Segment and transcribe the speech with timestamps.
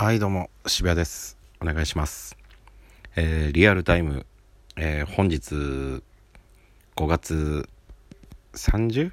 [0.00, 1.36] はいどうも渋谷です。
[1.60, 2.36] お願いします。
[3.16, 4.26] えー、リアルタイム、
[4.76, 6.02] えー、本日5
[7.08, 7.68] 月
[8.52, 9.10] 30?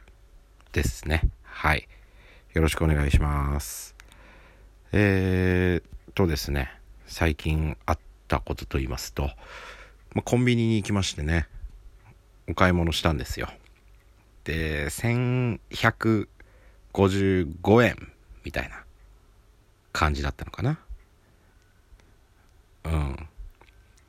[0.74, 1.24] ですね。
[1.42, 1.88] はい。
[2.54, 3.96] よろしくお願いします。
[4.92, 6.70] えー、とですね。
[7.08, 9.24] 最近あったことと言いますと、
[10.14, 11.48] まあ、コンビニに行きましてね。
[12.48, 13.50] お買い物したんですよ。
[14.44, 17.96] で1155円
[18.44, 18.85] みたいな。
[19.96, 20.78] 感じだったのかな？
[22.84, 23.30] うん。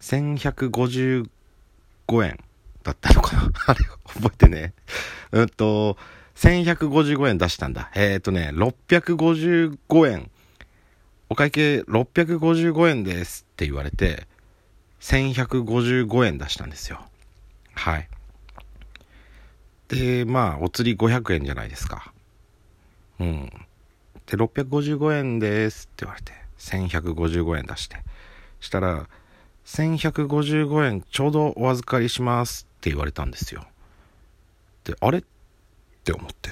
[0.01, 1.29] 1155
[2.25, 2.39] 円
[2.83, 3.53] だったのかな？
[3.69, 4.75] あれ覚えてね。
[5.31, 5.97] うんと
[6.35, 7.93] 1155円出したんだ。
[7.95, 10.31] えっ、ー、とね655円。
[11.29, 14.27] お会計655円ですって言われて
[15.01, 17.01] 1155円出したんですよ。
[17.75, 18.09] はい。
[19.89, 22.13] でまあお釣り500円じゃないですか。
[23.21, 23.67] うん。
[24.27, 27.97] で655円ですって言われて1155円出して。
[28.61, 29.09] したら
[29.67, 33.65] 1155円ちょうどお預かりしますって言われたんですよ。
[34.85, 35.19] であれ？
[35.19, 35.23] っ
[36.05, 36.51] て思って。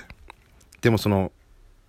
[0.80, 1.32] でもその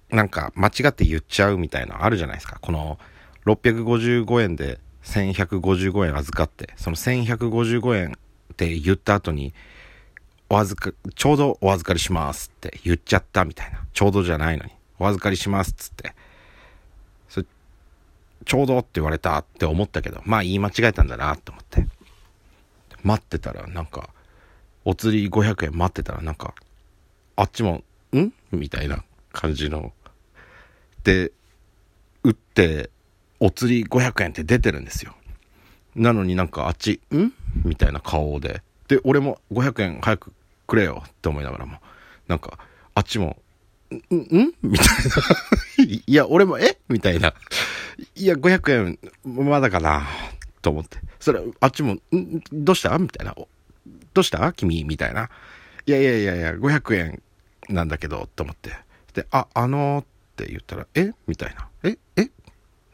[0.10, 2.60] なんか間違って言っちゃうみたいなあるじゃないですか。
[2.62, 3.00] この
[3.46, 6.74] 655円で1155円預かって。
[6.78, 8.14] その1155円
[8.54, 9.54] って言った後に
[10.50, 13.84] お預かちょうどお預かりしますって言っちゃったみたいな。
[13.94, 14.72] ちょうどじゃないのに。
[15.00, 16.14] お預かりしますつって。
[17.30, 17.46] それ
[18.46, 21.88] ちょうどって言われたって思ったけどまあ言い間違えたんだなと思って。
[23.04, 24.10] 待ってたらなんか
[24.84, 26.56] お釣り500円待ってたらなんか
[27.36, 27.84] あっちも
[28.16, 29.94] 「ん?」みたいな感じの。
[31.04, 31.32] で
[32.24, 32.90] 打って
[33.40, 35.16] お釣り500円って出てるんですよ。
[35.96, 37.32] なのになんかあっち「ん?」
[37.64, 38.62] みたいな顔で。
[38.88, 40.34] で俺も500円早く
[40.68, 41.80] くれよって思いながらも
[42.28, 42.60] なんか
[42.94, 43.38] あっちも
[43.92, 46.02] んんみたいな。
[46.08, 47.34] いや、俺も、えみたいな。
[48.16, 50.08] いや、500円、まだかな
[50.62, 50.98] と思って。
[51.20, 52.02] それ、あっちも、ん
[52.52, 53.36] どうしたみたいな。
[54.14, 55.30] どうした君みたいな。
[55.86, 57.22] いやいやいやいや、500円
[57.70, 58.72] なんだけど、と思って。
[59.14, 61.70] で、あ、あのー、って言ったら、えみたいな。
[61.84, 62.30] ええ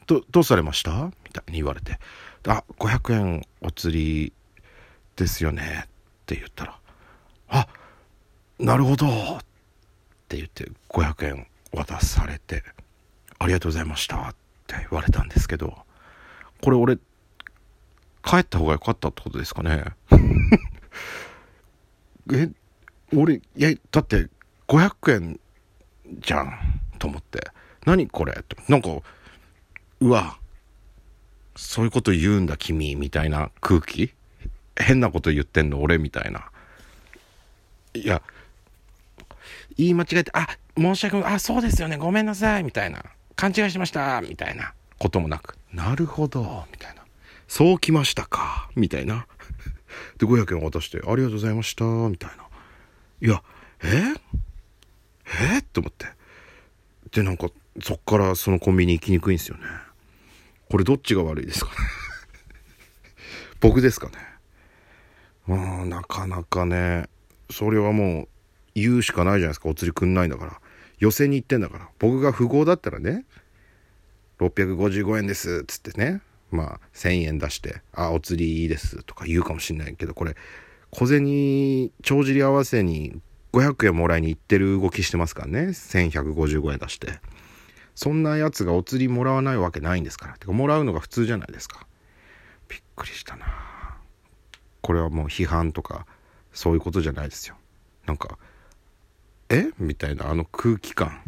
[0.07, 1.99] ど、どうされましたみたいに言われて。
[2.47, 4.33] あ、500円お釣り
[5.15, 5.85] ですよね。
[5.85, 5.89] っ
[6.25, 6.79] て言ったら、
[7.49, 7.67] あ、
[8.59, 9.39] なるほど。
[10.31, 12.63] って言って500円渡されて
[13.39, 14.35] 「ありがとうございました」っ
[14.67, 15.77] て言われたんですけど
[16.61, 16.95] これ俺
[18.23, 19.83] 帰った方が良かったってことですかね？
[22.33, 22.49] え
[23.13, 24.27] 俺いやだって
[24.67, 25.39] 500円
[26.19, 26.53] じゃん
[26.97, 27.41] と思って。
[27.85, 28.33] 何これ？
[28.39, 28.89] ってなんか
[29.99, 30.37] うわ
[31.55, 34.13] そういうこと言うんだ君みたいな空気？
[34.79, 36.49] 変なこと言ってんの俺みたいな。
[37.95, 38.21] いや
[39.77, 43.03] 言い間違えて、あ、申し訳ない、あ、そうですよね、ごめんなさい、みたいな。
[43.35, 47.01] 勘違いしました、みたいなこともなく、なるほど、みたいな。
[47.47, 49.27] そうきましたか、みたいな。
[50.17, 52.47] で、500円渡して、ありがとうございました、みたいな。
[53.21, 53.43] いや、
[53.83, 54.13] え？
[55.55, 55.59] え？
[55.59, 56.07] って思って。
[57.11, 57.49] で、なんか、
[57.81, 59.63] そっからそのコンビニ行きにくいんですよね。
[60.69, 61.77] これどっちが悪いですかね
[63.59, 64.13] 僕ですかね。
[65.47, 67.09] まあ、なかなかね、
[67.49, 68.27] それはもう、
[68.75, 69.69] 言うしかないじゃないですか。
[69.69, 70.61] お釣りくんないんだから。
[70.99, 71.89] 寄せに行ってんだから。
[71.99, 73.25] 僕が富豪だったらね
[74.39, 76.21] 655円ですっつってね。
[76.51, 80.35] まあ1000円出して「あお釣りいいです」とか言うかもしんないけどこれ
[80.89, 83.21] 小銭帳尻合わせに
[83.53, 85.59] 500円もらいに行ってる動きしてますからね。
[85.69, 87.19] 1155円出して。
[87.95, 90.37] そんなやつがお釣りもらわないわけないんですから。
[90.37, 91.85] てかもらうのが普通じゃないですか。
[92.69, 93.97] びっくりしたな。
[94.81, 96.05] これはもう批判とか
[96.53, 97.55] そういうことじゃないですよ。
[98.05, 98.37] なんか
[99.51, 99.71] え？
[99.77, 101.21] みたいなあの空気感。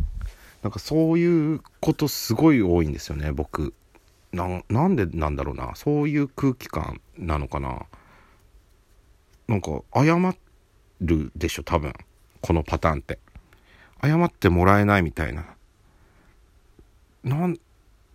[0.63, 3.73] なんかそういうことすごい多いんですよね僕。
[4.31, 5.75] なんでなんだろうな。
[5.75, 7.81] そういう空気感なのかな。
[9.47, 10.17] なんか謝
[11.01, 11.93] るでしょ多分。
[12.41, 13.19] このパターンって。
[14.01, 15.45] 謝ってもらえないみたいな。
[17.23, 17.57] なん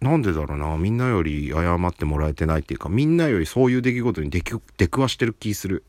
[0.01, 0.77] なんでだろうな。
[0.79, 5.85] みんなより謝ってもらえてないっていうかみんなよりそういう出来事に出くわしてる気する。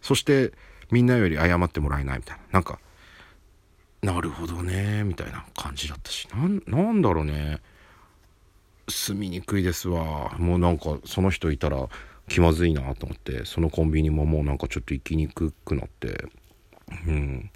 [0.00, 0.52] そして
[0.90, 2.42] みんなより謝ってもらえないみたいな。
[2.52, 2.78] なんか
[4.04, 6.28] なるほどねみたいな感じだったし
[6.66, 7.60] なんだろうね。
[8.86, 10.36] 住みにくいですわ。
[10.38, 11.88] もうなんかその人いたら
[12.28, 16.26] 気まずいなと思ってそのコンビニももうなんかちょっと行きにくくなって。
[17.06, 17.50] うん。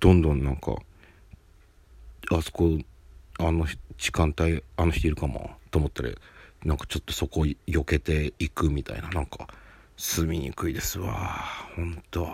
[0.00, 0.74] どんどんなんか
[2.32, 2.78] あそこ
[3.38, 3.64] あの
[3.96, 6.10] 時間帯あの人いるかもと思ったら
[6.64, 9.46] なんかちょっとそこ避けていくみたいななんか
[9.96, 11.44] 住みにくいですわ。
[11.76, 12.28] ほんと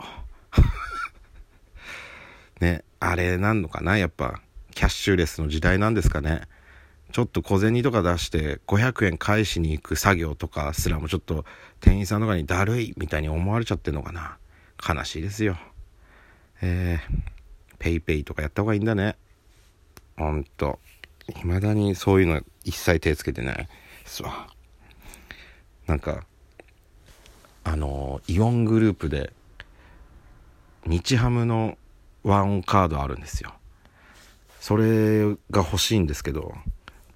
[2.60, 2.82] ね。
[3.04, 4.40] あれなんのかなやっぱ
[4.76, 6.42] キャッシュレスの時代なんですかね
[7.10, 11.44] ちょっと小銭とか出して500円返しに行く作業とかすらもちょっと
[11.80, 14.38] 店員さんとかにだるいみたいに思われちゃってんのかな。
[14.88, 15.58] 悲しいですよ。
[16.62, 19.16] えー、ペイペイとかやった方がいいんだね。
[20.16, 20.78] ほんと。
[21.34, 23.68] 未だにそういうの一切手つけてないで
[24.06, 24.46] すわ。
[25.86, 26.24] なんか、
[27.64, 29.32] あのイオングループで、
[30.86, 31.76] 日ハムの
[32.24, 33.52] ワンカードあるんですよ。
[34.60, 36.54] それが欲しいんですけど、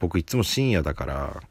[0.01, 1.43] 僕いつも深夜だから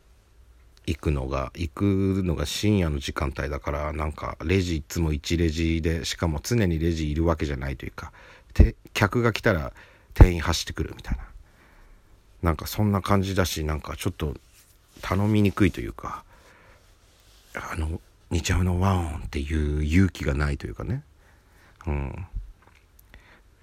[0.86, 1.84] 行くのが行く
[2.24, 8.12] のが深夜の時間帯だからなんかレジいつも1レジでしかも常にレジいるわけじゃないというか
[8.94, 9.74] 客が来たら
[10.14, 11.24] 店員走ってくるみたいな。
[12.44, 14.36] なんかそんな感じだしなんかちょっと
[15.02, 16.24] 頼みにくいというか
[17.56, 18.00] あの
[18.30, 21.04] 日ハムのワンオンっていう勇気がないというかね。
[21.88, 22.28] うん。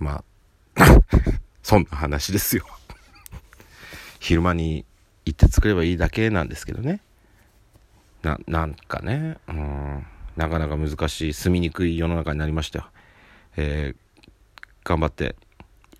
[0.03, 0.23] ま
[0.77, 0.85] あ
[1.63, 2.67] そんな話ですよ
[4.23, 4.85] 昼間に
[5.25, 7.01] 行って作ればいいだけなんですけどね。
[8.23, 10.07] な、なんかね、うん、
[10.37, 12.87] なかなか難しい、住みにくい世の中になりましたよ。
[13.57, 14.27] えー、
[14.85, 15.35] 頑張って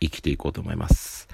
[0.01, 1.29] 生きていこうと思います。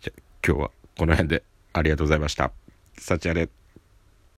[0.00, 0.12] じゃ、
[0.46, 2.52] 今日はこの辺でありがとうございました。
[2.98, 3.48] 幸あれ。